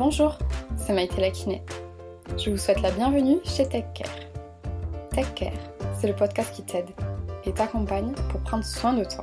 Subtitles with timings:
[0.00, 0.38] Bonjour,
[0.78, 1.62] c'est Maïté Lakiné.
[2.38, 4.08] Je vous souhaite la bienvenue chez TechCare.
[5.10, 5.52] TechCare,
[6.00, 6.88] c'est le podcast qui t'aide
[7.44, 9.22] et t'accompagne pour prendre soin de toi.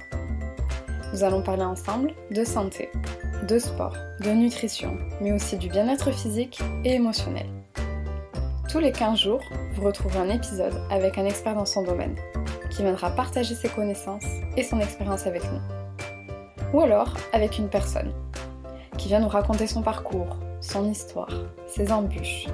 [1.12, 2.92] Nous allons parler ensemble de santé,
[3.48, 7.48] de sport, de nutrition, mais aussi du bien-être physique et émotionnel.
[8.70, 9.42] Tous les 15 jours,
[9.74, 12.16] vous retrouvez un épisode avec un expert dans son domaine
[12.70, 15.62] qui viendra partager ses connaissances et son expérience avec nous.
[16.72, 18.14] Ou alors avec une personne
[19.00, 21.32] qui vient nous raconter son parcours, son histoire,
[21.68, 22.48] ses embûches,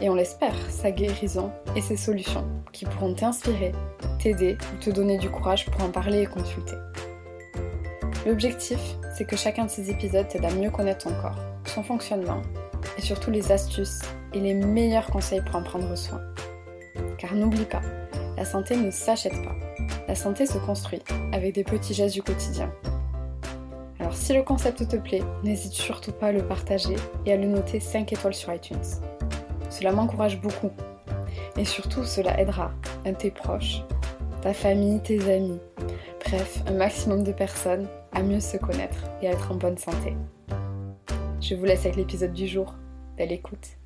[0.00, 3.72] et on l'espère, sa guérison et ses solutions qui pourront t'inspirer,
[4.18, 6.76] t'aider ou te donner du courage pour en parler et consulter.
[8.26, 8.78] L'objectif,
[9.16, 12.42] c'est que chacun de ces épisodes t'aide à mieux connaître ton corps, son fonctionnement,
[12.96, 14.00] et surtout les astuces
[14.32, 16.20] et les meilleurs conseils pour en prendre soin.
[17.18, 17.82] Car n'oublie pas,
[18.36, 19.54] la santé ne s'achète pas.
[20.08, 22.72] La santé se construit avec des petits gestes du quotidien.
[24.12, 27.46] Alors si le concept te plaît, n'hésite surtout pas à le partager et à le
[27.46, 28.76] noter 5 étoiles sur iTunes.
[29.70, 30.70] Cela m'encourage beaucoup.
[31.56, 32.72] Et surtout, cela aidera
[33.06, 33.80] un tes proches,
[34.42, 35.58] ta famille, tes amis,
[36.26, 40.14] bref, un maximum de personnes à mieux se connaître et à être en bonne santé.
[41.40, 42.74] Je vous laisse avec l'épisode du jour.
[43.16, 43.78] Belle écoute.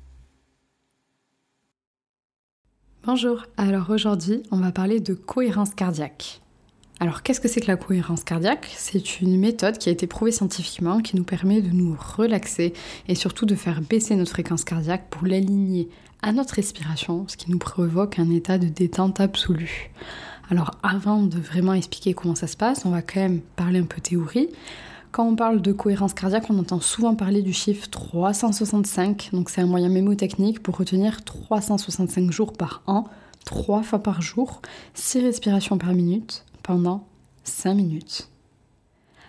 [3.05, 6.41] Bonjour, alors aujourd'hui on va parler de cohérence cardiaque.
[6.99, 8.73] Alors qu'est-ce que c'est que la cohérence cardiaque?
[8.75, 12.73] C'est une méthode qui a été prouvée scientifiquement qui nous permet de nous relaxer
[13.07, 15.89] et surtout de faire baisser notre fréquence cardiaque pour l'aligner
[16.23, 19.91] à notre respiration, ce qui nous provoque un état de détente absolue.
[20.49, 23.85] Alors avant de vraiment expliquer comment ça se passe, on va quand même parler un
[23.85, 24.49] peu théorie.
[25.11, 29.61] Quand on parle de cohérence cardiaque, on entend souvent parler du chiffre 365, donc c'est
[29.61, 33.05] un moyen mémotechnique pour retenir 365 jours par an,
[33.45, 34.61] 3 fois par jour,
[34.95, 37.07] 6 respirations par minute, pendant
[37.45, 38.29] 5 minutes.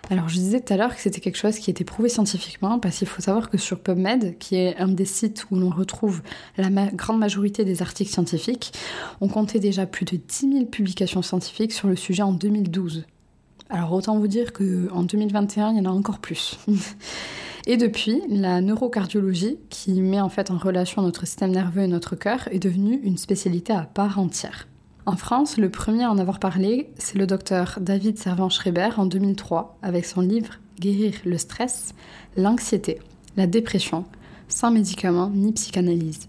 [0.09, 2.97] Alors je disais tout à l'heure que c'était quelque chose qui était prouvé scientifiquement parce
[2.97, 6.21] qu'il faut savoir que sur PubMed, qui est un des sites où l'on retrouve
[6.57, 8.73] la grande majorité des articles scientifiques,
[9.21, 13.05] on comptait déjà plus de 10 000 publications scientifiques sur le sujet en 2012.
[13.69, 16.59] Alors autant vous dire qu'en 2021, il y en a encore plus.
[17.67, 22.15] Et depuis, la neurocardiologie, qui met en fait en relation notre système nerveux et notre
[22.15, 24.67] cœur, est devenue une spécialité à part entière.
[25.09, 29.79] En France, le premier à en avoir parlé, c'est le docteur David Servan-Schreiber en 2003
[29.81, 31.95] avec son livre Guérir le stress,
[32.37, 32.99] l'anxiété,
[33.35, 34.05] la dépression,
[34.49, 36.27] sans médicaments ni psychanalyse.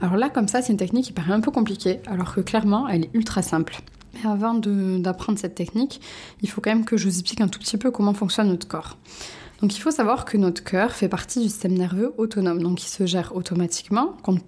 [0.00, 2.86] Alors là, comme ça, c'est une technique qui paraît un peu compliquée, alors que clairement,
[2.86, 3.80] elle est ultra simple.
[4.14, 6.00] Mais avant d'apprendre cette technique,
[6.40, 8.68] il faut quand même que je vous explique un tout petit peu comment fonctionne notre
[8.68, 8.96] corps.
[9.60, 12.88] Donc il faut savoir que notre cœur fait partie du système nerveux autonome, donc il
[12.88, 14.38] se gère automatiquement, qu'on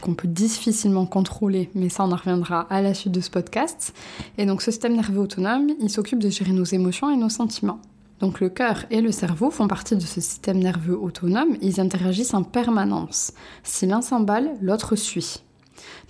[0.00, 3.94] qu'on peut difficilement contrôler, mais ça on en reviendra à la suite de ce podcast.
[4.38, 7.80] Et donc ce système nerveux autonome, il s'occupe de gérer nos émotions et nos sentiments.
[8.20, 12.34] Donc le cœur et le cerveau font partie de ce système nerveux autonome, ils interagissent
[12.34, 13.32] en permanence.
[13.62, 15.42] Si l'un s'emballe, l'autre suit.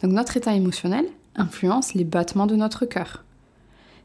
[0.02, 1.06] Donc notre état émotionnel
[1.36, 3.24] influence les battements de notre cœur.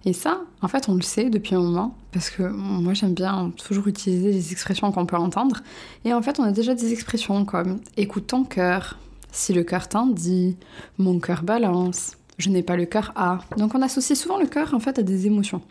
[0.08, 3.52] Et ça, en fait, on le sait depuis un moment, parce que moi j'aime bien
[3.58, 5.64] toujours utiliser les expressions qu'on peut entendre.
[6.06, 9.00] Et en fait, on a déjà des expressions comme écoute ton cœur,
[9.36, 10.58] si le cœur dit,
[10.98, 13.40] mon cœur balance, je n'ai pas le cœur A.
[13.58, 15.62] Donc on associe souvent le cœur en fait à des émotions.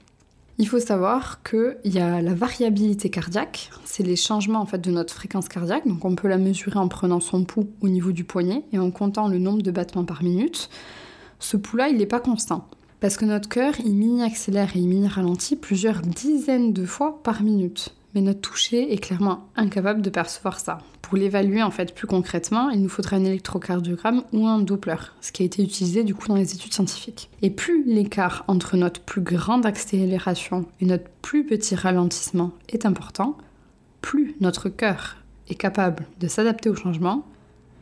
[0.59, 4.91] Il faut savoir qu'il y a la variabilité cardiaque, c'est les changements en fait de
[4.91, 8.23] notre fréquence cardiaque, donc on peut la mesurer en prenant son pouls au niveau du
[8.23, 10.69] poignet et en comptant le nombre de battements par minute.
[11.41, 12.69] Ce pouls-là, il n'est pas constant.
[13.01, 17.93] Parce que notre cœur, il mini-accélère et il mini-ralentit plusieurs dizaines de fois par minute
[18.15, 20.79] mais notre toucher est clairement incapable de percevoir ça.
[21.15, 25.43] L'évaluer en fait plus concrètement, il nous faudrait un électrocardiogramme ou un Doppler, ce qui
[25.43, 27.31] a été utilisé du coup dans les études scientifiques.
[27.43, 33.37] Et plus l'écart entre notre plus grande accélération et notre plus petit ralentissement est important,
[34.01, 35.17] plus notre cœur
[35.49, 37.25] est capable de s'adapter au changement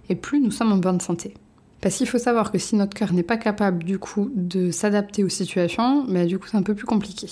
[0.08, 1.34] et plus nous sommes en bonne santé.
[1.80, 5.24] Parce qu'il faut savoir que si notre cœur n'est pas capable du coup de s'adapter
[5.24, 7.28] aux situations, bah, du coup c'est un peu plus compliqué.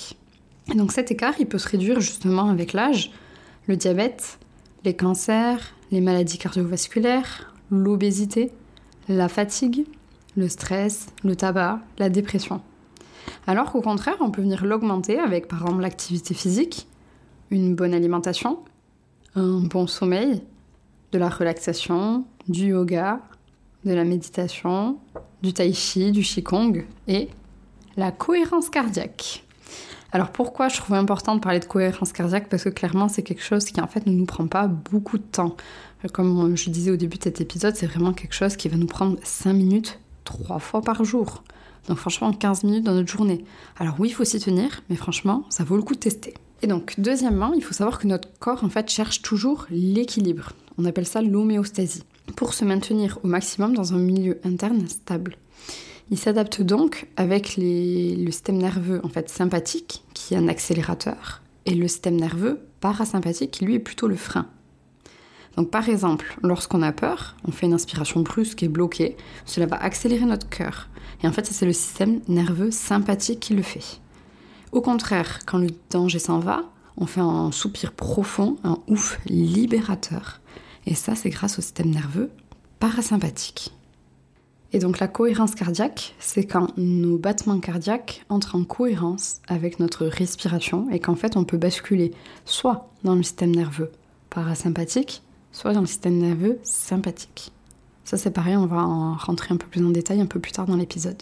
[0.72, 3.12] Et donc cet écart, il peut se réduire justement avec l'âge,
[3.66, 4.38] le diabète,
[4.84, 8.52] les cancers, les maladies cardiovasculaires, l'obésité,
[9.08, 9.86] la fatigue,
[10.36, 12.60] le stress, le tabac, la dépression.
[13.46, 16.86] Alors qu'au contraire, on peut venir l'augmenter avec par exemple l'activité physique,
[17.50, 18.60] une bonne alimentation,
[19.34, 20.42] un bon sommeil,
[21.12, 23.20] de la relaxation, du yoga,
[23.84, 24.98] de la méditation,
[25.42, 27.28] du tai chi, du qigong et
[27.96, 29.44] la cohérence cardiaque.
[30.12, 32.48] Alors pourquoi je trouvais important de parler de cohérence cardiaque?
[32.48, 35.22] Parce que clairement c'est quelque chose qui en fait ne nous prend pas beaucoup de
[35.22, 35.56] temps.
[36.12, 38.86] Comme je disais au début de cet épisode, c'est vraiment quelque chose qui va nous
[38.86, 41.44] prendre 5 minutes trois fois par jour.
[41.88, 43.44] Donc franchement 15 minutes dans notre journée.
[43.78, 46.34] Alors oui, il faut s'y tenir, mais franchement, ça vaut le coup de tester.
[46.62, 50.52] Et donc, deuxièmement, il faut savoir que notre corps, en fait, cherche toujours l'équilibre.
[50.76, 52.04] On appelle ça l'homéostasie,
[52.36, 55.36] pour se maintenir au maximum dans un milieu interne stable.
[56.10, 61.74] Il s'adapte donc avec le système nerveux en fait sympathique, qui est un accélérateur, et
[61.74, 64.46] le système nerveux parasympathique, qui lui est plutôt le frein.
[65.56, 69.76] Donc par exemple, lorsqu'on a peur, on fait une inspiration brusque et bloquée, cela va
[69.76, 70.88] accélérer notre cœur.
[71.22, 74.00] Et en fait, c'est le système nerveux sympathique qui le fait.
[74.72, 76.64] Au contraire, quand le danger s'en va,
[76.96, 80.40] on fait un soupir profond, un ouf libérateur.
[80.86, 82.30] Et ça, c'est grâce au système nerveux
[82.78, 83.72] parasympathique.
[84.72, 90.06] Et donc la cohérence cardiaque, c'est quand nos battements cardiaques entrent en cohérence avec notre
[90.06, 92.12] respiration et qu'en fait on peut basculer
[92.44, 93.90] soit dans le système nerveux
[94.30, 97.52] parasympathique, soit dans le système nerveux sympathique.
[98.04, 100.52] Ça c'est pareil, on va en rentrer un peu plus en détail un peu plus
[100.52, 101.20] tard dans l'épisode.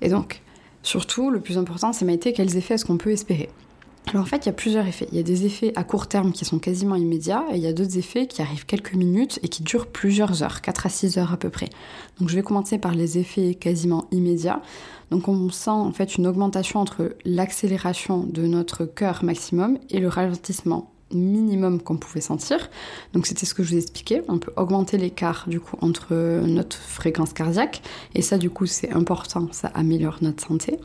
[0.00, 0.42] Et donc,
[0.82, 3.48] surtout, le plus important, c'est Maïté, quels effets est-ce qu'on peut espérer
[4.06, 5.08] alors en fait, il y a plusieurs effets.
[5.12, 7.66] Il y a des effets à court terme qui sont quasiment immédiats et il y
[7.66, 11.18] a d'autres effets qui arrivent quelques minutes et qui durent plusieurs heures, 4 à 6
[11.18, 11.70] heures à peu près.
[12.20, 14.60] Donc je vais commencer par les effets quasiment immédiats.
[15.10, 20.08] Donc on sent en fait une augmentation entre l'accélération de notre cœur maximum et le
[20.08, 22.70] ralentissement minimum qu'on pouvait sentir.
[23.14, 24.22] Donc c'était ce que je vous expliquais.
[24.28, 27.82] On peut augmenter l'écart du coup entre notre fréquence cardiaque
[28.14, 30.78] et ça du coup c'est important, ça améliore notre santé.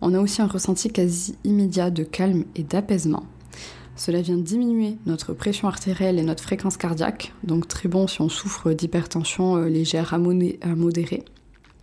[0.00, 3.24] On a aussi un ressenti quasi immédiat de calme et d'apaisement.
[3.96, 8.28] Cela vient diminuer notre pression artérielle et notre fréquence cardiaque, donc très bon si on
[8.28, 11.24] souffre d'hypertension euh, légère à, modérée.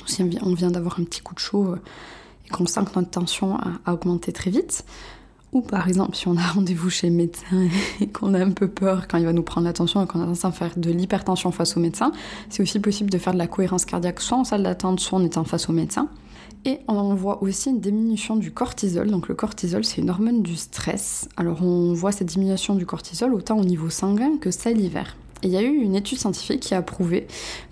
[0.06, 1.82] Si on vient d'avoir un petit coup de chaud euh,
[2.46, 4.86] et qu'on sent que notre tension a augmenté très vite,
[5.56, 7.68] ou par exemple, si on a rendez-vous chez le médecin
[8.02, 10.24] et qu'on a un peu peur quand il va nous prendre l'attention et qu'on a
[10.24, 12.12] tendance à faire de l'hypertension face au médecin,
[12.50, 15.24] c'est aussi possible de faire de la cohérence cardiaque soit en salle d'attente, soit en
[15.24, 16.10] étant face au médecin.
[16.68, 19.12] Et on voit aussi une diminution du cortisol.
[19.12, 21.30] Donc le cortisol, c'est une hormone du stress.
[21.38, 25.16] Alors on voit cette diminution du cortisol autant au niveau sanguin que salivaire.
[25.44, 27.28] Et il y a eu une étude scientifique qui a prouvé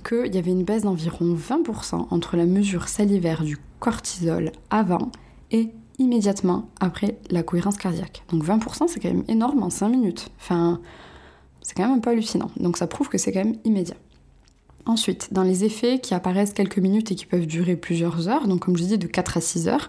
[0.08, 5.12] qu'il y avait une baisse d'environ 20% entre la mesure salivaire du cortisol avant
[5.50, 8.24] et immédiatement après la cohérence cardiaque.
[8.32, 10.30] Donc 20% c'est quand même énorme en 5 minutes.
[10.40, 10.80] Enfin,
[11.64, 12.52] c'est quand même un peu hallucinant.
[12.58, 13.96] Donc ça prouve que c'est quand même immédiat.
[14.86, 18.62] Ensuite, dans les effets qui apparaissent quelques minutes et qui peuvent durer plusieurs heures, donc
[18.66, 19.88] comme je dis de 4 à 6 heures,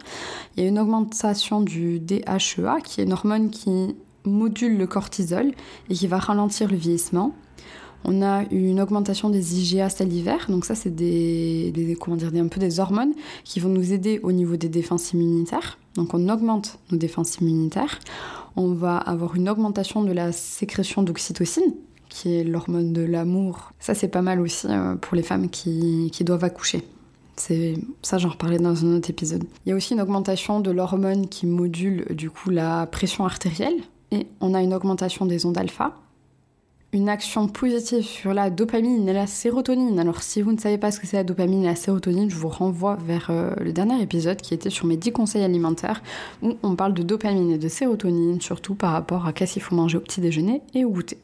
[0.56, 5.52] il y a une augmentation du DHEA, qui est une hormone qui module le cortisol
[5.90, 7.34] et qui va ralentir le vieillissement.
[8.04, 12.60] On a une augmentation des IGA salivaires, donc ça c'est des, comment dire, un peu
[12.60, 13.14] des hormones
[13.44, 15.78] qui vont nous aider au niveau des défenses immunitaires.
[15.96, 17.98] Donc on augmente nos défenses immunitaires.
[18.56, 21.74] On va avoir une augmentation de la sécrétion d'oxytocine,
[22.14, 23.72] qui est l'hormone de l'amour.
[23.80, 26.84] Ça, c'est pas mal aussi euh, pour les femmes qui, doivent accoucher.
[27.36, 29.42] C'est ça, j'en reparlais dans un autre épisode.
[29.66, 33.74] Il y a aussi une augmentation de l'hormone qui module du coup la pression artérielle
[34.12, 35.92] et on a une augmentation des ondes alpha.
[36.92, 39.98] Une action positive sur la dopamine et la sérotonine.
[39.98, 42.36] Alors, si vous ne savez pas ce que c'est la dopamine et la sérotonine, je
[42.36, 46.04] vous renvoie vers euh, le dernier épisode qui était sur mes 10 conseils alimentaires
[46.42, 49.74] où on parle de dopamine et de sérotonine, surtout par rapport à qu'est-ce qu'il faut
[49.74, 51.18] manger au petit déjeuner et au goûter.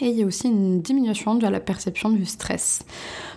[0.00, 2.84] Et il y a aussi une diminution de la perception du stress.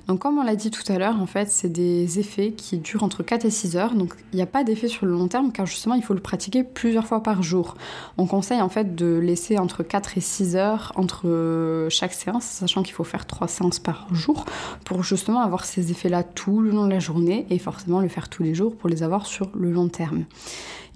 [0.07, 3.04] Donc comme on l'a dit tout à l'heure, en fait, c'est des effets qui durent
[3.04, 3.94] entre 4 et 6 heures.
[3.94, 6.22] Donc il n'y a pas d'effet sur le long terme car justement, il faut le
[6.22, 7.75] pratiquer plusieurs fois par jour.
[8.18, 12.84] On conseille en fait de laisser entre 4 et 6 heures entre chaque séance, sachant
[12.84, 14.45] qu'il faut faire 3 séances par jour
[14.85, 18.30] pour justement avoir ces effets-là tout le long de la journée et forcément le faire
[18.30, 20.26] tous les jours pour les avoir sur le long terme.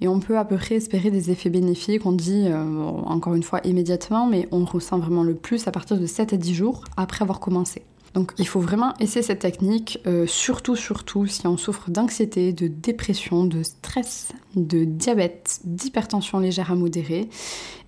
[0.00, 2.62] Et on peut à peu près espérer des effets bénéfiques, on dit euh,
[3.04, 6.36] encore une fois immédiatement, mais on ressent vraiment le plus à partir de 7 à
[6.36, 7.82] 10 jours après avoir commencé.
[8.14, 12.66] Donc il faut vraiment essayer cette technique, euh, surtout, surtout si on souffre d'anxiété, de
[12.66, 17.28] dépression, de stress, de diabète, d'hypertension légère à modérée,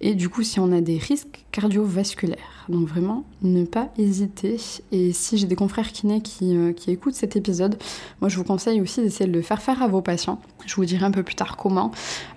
[0.00, 2.67] et du coup si on a des risques cardiovasculaires.
[2.69, 4.57] Donc vraiment, ne pas hésiter.
[4.93, 7.76] Et si j'ai des confrères kinés qui, euh, écoutent cet épisode,
[8.21, 10.41] moi je vous conseille aussi d'essayer de le faire faire à vos patients.
[10.64, 11.91] Je vous dirai un peu plus tard comment,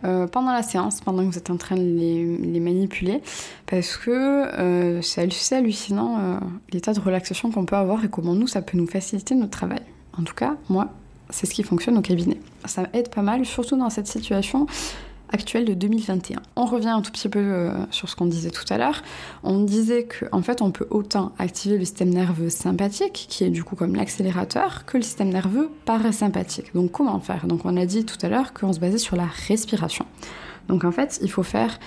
[0.03, 3.21] euh, pendant la séance, pendant que vous êtes en train de les, les manipuler,
[3.67, 6.39] parce que c'est hallucinant
[6.71, 9.81] l'état de relaxation qu'on peut avoir et comment nous, ça peut nous faciliter notre travail.
[10.17, 10.89] En tout cas, moi,
[11.29, 12.39] c'est ce qui fonctionne au cabinet.
[12.65, 14.67] Ça aide pas mal, surtout dans cette situation
[15.31, 16.41] actuelle de 2021.
[16.55, 19.01] On revient un tout petit peu euh, sur ce qu'on disait tout à l'heure.
[19.43, 23.49] On disait qu'en en fait, on peut autant activer le système nerveux sympathique, qui est
[23.49, 26.73] du coup comme l'accélérateur, que le système nerveux parasympathique.
[26.73, 27.47] Donc comment faire?
[27.47, 30.05] Donc on a dit tout à l'heure qu'on se basait sur la respiration.
[30.67, 31.79] Donc en fait, il faut faire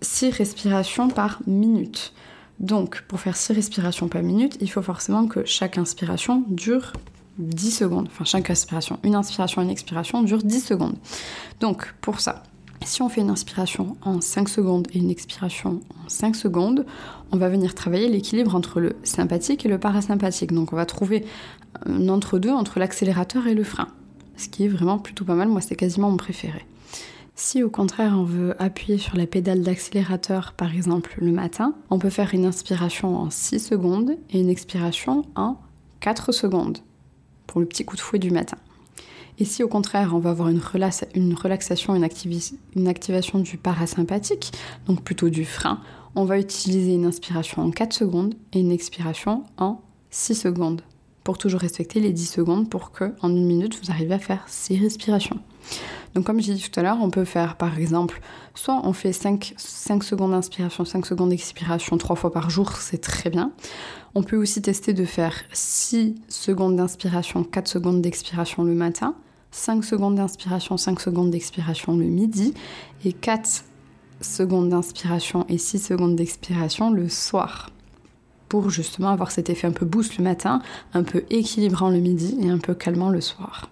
[0.00, 2.12] 6 respirations par minute.
[2.60, 6.92] Donc, pour faire 6 respirations par minute, il faut forcément que chaque inspiration dure
[7.38, 8.08] 10 secondes.
[8.10, 10.96] Enfin, chaque inspiration, une inspiration, une expiration dure 10 secondes.
[11.60, 12.42] Donc, pour ça,
[12.84, 16.84] Si on fait une inspiration en 5 secondes et une expiration en 5 secondes,
[17.30, 20.52] on va venir travailler l'équilibre entre le sympathique et le parasympathique.
[20.52, 21.24] Donc on va trouver
[21.86, 23.88] un entre-deux entre l'accélérateur et le frein.
[24.36, 26.66] Ce qui est vraiment plutôt pas mal, moi c'est quasiment mon préféré.
[27.34, 31.98] Si au contraire on veut appuyer sur la pédale d'accélérateur par exemple le matin, on
[31.98, 35.56] peut faire une inspiration en 6 secondes et une expiration en
[36.00, 36.78] 4 secondes
[37.46, 38.58] pour le petit coup de fouet du matin.
[39.38, 42.06] Et si au contraire on va avoir une, relaxation, une,
[42.76, 44.52] une activation du parasympathique,
[44.86, 45.80] donc plutôt du frein,
[46.14, 50.82] on va utiliser une inspiration en 4 secondes et une expiration en 6 secondes
[51.24, 54.44] pour toujours respecter les 10 secondes pour que en une minute vous arrivez à faire
[54.48, 55.40] 6 respirations.
[56.14, 58.20] Donc comme j'ai dit tout à l'heure, on peut faire par exemple,
[58.54, 63.00] soit on fait 5, 5 secondes d'inspiration, 5 secondes d'expiration 3 fois par jour, c'est
[63.00, 63.52] très bien.
[64.14, 69.14] On peut aussi tester de faire 6 secondes d'inspiration, 4 secondes d'expiration le matin,
[69.52, 72.52] 5 secondes d'inspiration, 5 secondes d'expiration le midi,
[73.04, 73.64] et 4
[74.20, 77.70] secondes d'inspiration et 6 secondes d'expiration le soir.
[78.48, 80.60] Pour justement avoir cet effet un peu boost le matin,
[80.92, 83.70] un peu équilibrant le midi et un peu calmant le soir.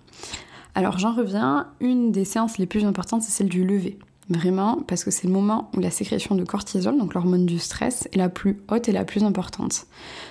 [0.75, 3.99] Alors j'en reviens, une des séances les plus importantes, c'est celle du lever.
[4.31, 8.09] Vraiment, parce que c'est le moment où la sécrétion de cortisol, donc l'hormone du stress,
[8.13, 9.87] est la plus haute et la plus importante.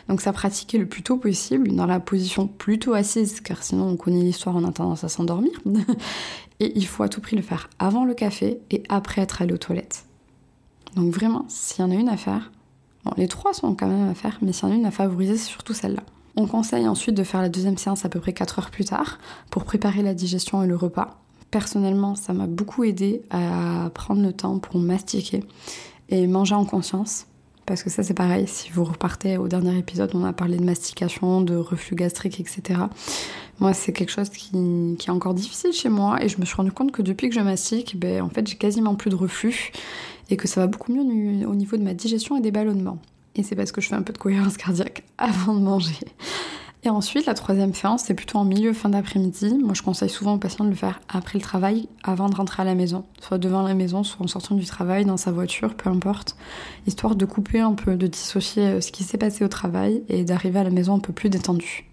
[0.08, 3.98] Donc ça pratiquer le plus tôt possible, dans la position plutôt assise, car sinon on
[3.98, 5.52] connaît l'histoire, on a tendance à s'endormir.
[6.62, 9.54] et il faut à tout prix le faire avant le café et après être allé
[9.54, 10.06] aux toilettes.
[10.96, 12.54] Donc vraiment, s'il y en a une à faire,
[13.04, 14.92] bon, les trois sont quand même à faire, mais s'il y en a une à
[14.92, 16.04] favoriser, c'est surtout celle-là.
[16.42, 19.20] On conseille ensuite de faire la deuxième séance à peu près 4 heures plus tard
[19.52, 21.20] pour préparer la digestion et le repas.
[21.52, 25.44] Personnellement, ça m'a beaucoup aidé à prendre le temps pour mastiquer
[26.08, 27.26] et manger en conscience.
[27.66, 30.64] Parce que ça, c'est pareil, si vous repartez au dernier épisode, on a parlé de
[30.64, 32.80] mastication, de reflux gastrique, etc.
[33.60, 36.72] Moi, c'est quelque chose qui, est encore difficile chez moi et je me suis rendu
[36.72, 39.74] compte que depuis que je mastique, ben, en fait, j'ai quasiment plus de reflux
[40.30, 43.00] et que ça va beaucoup mieux au niveau de ma digestion et des ballonnements.
[43.40, 45.96] Et c'est parce que je fais un peu de cohérence cardiaque avant de manger.
[46.84, 49.58] Et ensuite, la troisième séance, c'est plutôt en milieu fin d'après-midi.
[49.64, 52.64] Moi, je conseille souvent aux patients de le faire après le travail, avant de rentrer
[52.64, 53.06] à la maison.
[53.22, 56.36] Soit devant la maison, soit en sortant du travail, dans sa voiture, peu importe.
[56.86, 60.26] Histoire de couper un peu, de dissocier euh, ce qui s'est passé au travail et
[60.26, 61.86] d'arriver à la maison un peu plus détendu.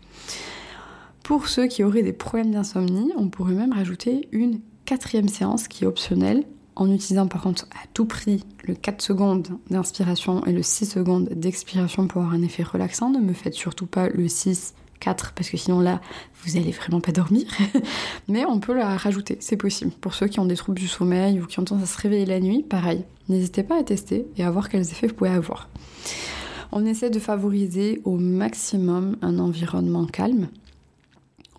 [1.23, 5.85] Pour ceux qui auraient des problèmes d'insomnie, on pourrait même rajouter une quatrième séance qui
[5.85, 6.43] est optionnelle,
[6.77, 11.29] en utilisant par contre à tout prix le 4 secondes d'inspiration et le 6 secondes
[11.31, 13.11] d'expiration pour avoir un effet relaxant.
[13.11, 16.01] Ne me faites surtout pas le 6 4 parce que sinon là
[16.45, 17.47] vous allez vraiment pas dormir.
[18.29, 19.91] Mais on peut la rajouter c'est possible.
[20.01, 22.27] Pour ceux qui ont des troubles du sommeil ou qui ont tendance à se réveiller
[22.27, 23.05] la nuit pareil.
[23.29, 25.69] N'hésitez pas à tester et à voir quels effets vous pouvez avoir.
[26.73, 30.49] On essaie de favoriser au maximum un environnement calme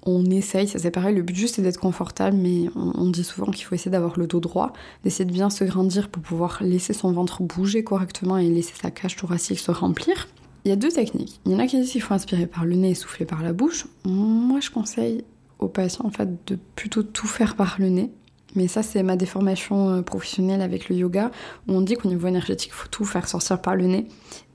[0.08, 3.52] on essaye, ça c'est pareil, le but juste c'est d'être confortable, mais on, dit souvent
[3.52, 4.72] qu'il faut essayer d'avoir le dos droit,
[5.04, 8.90] d'essayer de bien se grandir pour pouvoir laisser son ventre bouger correctement et laisser sa
[8.90, 10.28] cage thoracique se remplir.
[10.66, 11.40] Il y a deux techniques.
[11.46, 13.44] Il y en a qui disent qu'il faut inspirer par le nez et souffler par
[13.44, 13.88] la bouche.
[14.06, 15.24] Moi je conseille
[15.60, 18.12] aux patients en fait de plutôt tout faire par le nez.
[18.56, 21.32] Mais ça, c'est ma déformation euh, professionnelle avec le yoga,
[21.68, 24.08] où on dit qu'au niveau énergétique, il faut tout faire sortir par le nez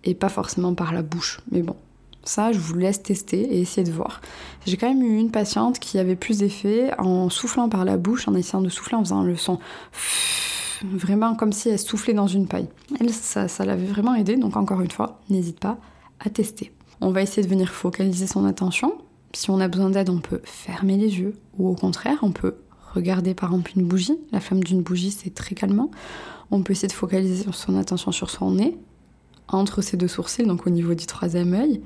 [0.03, 1.41] et pas forcément par la bouche.
[1.53, 1.77] Mais bon,
[2.25, 4.21] ça, je vous laisse tester et essayer de voir.
[4.67, 8.29] J'ai quand même eu une patiente qui avait plus d'effet en soufflant par la bouche,
[8.29, 9.59] en essayant de souffler, en faisant le son
[10.85, 12.69] vraiment comme si elle soufflait dans une paille.
[13.01, 15.79] Elle, ça, ça l'avait vraiment aidé, donc encore une fois, n'hésite pas
[16.21, 16.73] à tester.
[17.01, 18.95] On va essayer de venir focaliser son attention.
[19.33, 22.57] Si on a besoin d'aide, on peut fermer les yeux, ou au contraire, on peut
[22.95, 24.19] regarder par exemple une bougie.
[24.31, 25.91] La flamme d'une bougie, c'est très calmant.
[26.51, 28.77] On peut essayer de focaliser son attention sur son nez,
[29.49, 31.81] entre ses deux sourcils, donc au niveau du troisième œil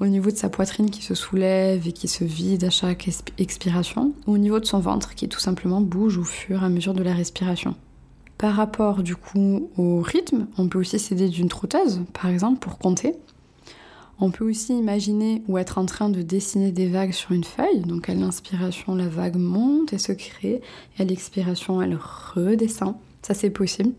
[0.00, 4.14] au niveau de sa poitrine qui se soulève et qui se vide à chaque expiration,
[4.26, 6.94] ou au niveau de son ventre qui tout simplement bouge au fur et à mesure
[6.94, 7.76] de la respiration.
[8.38, 12.78] Par rapport du coup au rythme, on peut aussi s'aider d'une trotteuse, par exemple, pour
[12.78, 13.14] compter.
[14.18, 17.80] On peut aussi imaginer ou être en train de dessiner des vagues sur une feuille.
[17.80, 20.62] Donc à l'inspiration, la vague monte et se crée,
[20.98, 21.98] et à l'expiration, elle
[22.34, 22.96] redescend.
[23.20, 23.92] Ça c'est possible.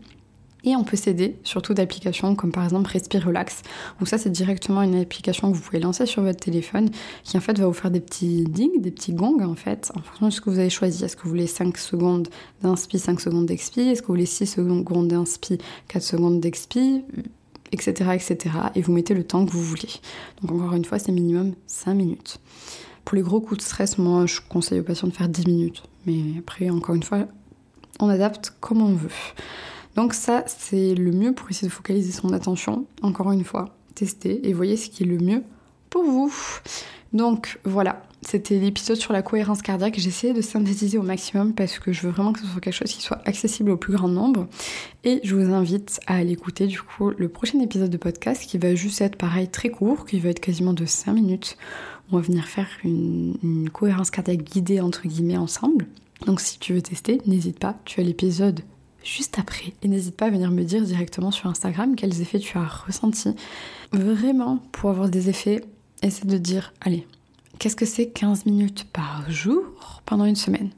[0.64, 3.62] Et on peut s'aider surtout d'applications comme par exemple Respire Relax,
[4.00, 6.90] où ça c'est directement une application que vous pouvez lancer sur votre téléphone
[7.24, 10.02] qui en fait va vous faire des petits dings, des petits gongs en fait, en
[10.02, 11.04] fonction de ce que vous avez choisi.
[11.04, 12.28] Est-ce que vous voulez 5 secondes
[12.62, 13.80] d'inspi, 5 secondes d'expi?
[13.80, 17.04] Est-ce que vous voulez 6 secondes d'inspi, 4 secondes d'expi?
[17.72, 18.54] Etc., etc.
[18.74, 19.88] Et vous mettez le temps que vous voulez.
[20.42, 22.38] Donc encore une fois, c'est minimum 5 minutes.
[23.04, 25.82] Pour les gros coups de stress, moi je conseille aux patients de faire 10 minutes.
[26.06, 27.26] Mais après, encore une fois,
[27.98, 29.08] on adapte comme on veut.
[29.96, 32.86] Donc ça, c'est le mieux pour essayer de focaliser son attention.
[33.02, 35.42] Encore une fois, testez et voyez ce qui est le mieux
[35.90, 36.32] pour vous.
[37.12, 39.98] Donc voilà, c'était l'épisode sur la cohérence cardiaque.
[39.98, 42.74] J'ai essayé de synthétiser au maximum parce que je veux vraiment que ce soit quelque
[42.74, 44.46] chose qui soit accessible au plus grand nombre.
[45.04, 48.56] Et je vous invite à aller écouter du coup le prochain épisode de podcast qui
[48.56, 51.58] va juste être pareil très court, qui va être quasiment de 5 minutes.
[52.10, 55.86] On va venir faire une, une cohérence cardiaque guidée entre guillemets ensemble.
[56.26, 58.60] Donc si tu veux tester, n'hésite pas, tu as l'épisode
[59.04, 59.74] juste après.
[59.82, 63.34] Et n'hésite pas à venir me dire directement sur Instagram quels effets tu as ressentis.
[63.92, 65.64] Vraiment, pour avoir des effets,
[66.02, 67.06] essaie de dire, allez,
[67.62, 69.62] Qu'est-ce que c'est 15 minutes par jour
[70.04, 70.70] pendant une semaine?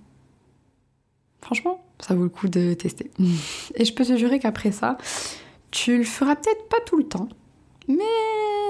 [1.40, 3.10] Franchement, ça vaut le coup de tester.
[3.74, 4.98] Et je peux te jurer qu'après ça,
[5.70, 7.30] tu le feras peut-être pas tout le temps,
[7.88, 7.96] mais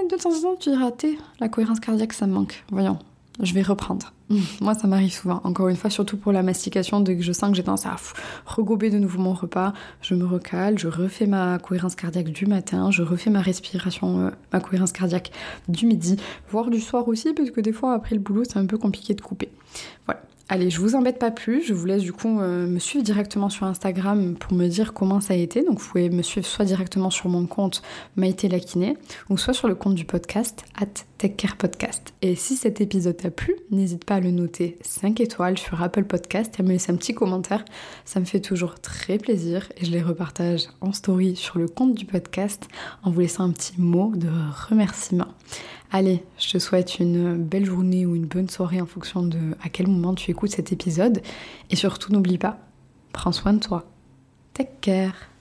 [0.09, 0.93] de temps en temps, tu diras,
[1.41, 2.63] la cohérence cardiaque, ça me manque.
[2.71, 3.01] Voyons,
[3.41, 4.13] je vais reprendre.
[4.61, 5.41] Moi, ça m'arrive souvent.
[5.45, 7.97] Encore une fois, surtout pour la mastication, dès que je sens que j'ai tendance à
[8.47, 9.73] regober de nouveau mon repas,
[10.03, 14.31] je me recale, je refais ma cohérence cardiaque du matin, je refais ma respiration, euh,
[14.53, 15.33] ma cohérence cardiaque
[15.69, 16.17] du midi,
[16.49, 19.15] voire du soir aussi, parce que des fois, après le boulot, c'est un peu compliqué
[19.15, 19.51] de couper.
[20.07, 20.23] Voilà.
[20.51, 23.49] Allez, je vous embête pas plus, je vous laisse du coup euh, me suivre directement
[23.49, 25.63] sur Instagram pour me dire comment ça a été.
[25.63, 27.81] Donc vous pouvez me suivre soit directement sur mon compte
[28.17, 28.99] Maïté Lakiné
[29.31, 31.07] ou soit sur le compte du podcast at
[31.59, 32.13] Podcast.
[32.21, 36.05] Et si cet épisode t'a plu, n'hésite pas à le noter 5 étoiles sur Apple
[36.05, 37.65] Podcast et à me laisser un petit commentaire.
[38.05, 41.95] Ça me fait toujours très plaisir et je les repartage en story sur le compte
[41.95, 42.69] du podcast
[43.03, 44.29] en vous laissant un petit mot de
[44.69, 45.29] remerciement.
[45.93, 49.71] Allez, je te souhaite une belle journée ou une bonne soirée en fonction de à
[49.71, 51.23] quel moment tu écoutes cet épisode.
[51.71, 52.59] Et surtout, n'oublie pas,
[53.13, 53.87] prends soin de toi.
[54.53, 55.34] Take care.